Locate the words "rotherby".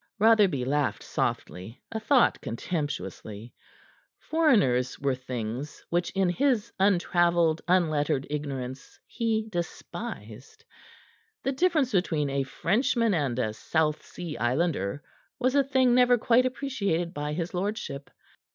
0.17-0.65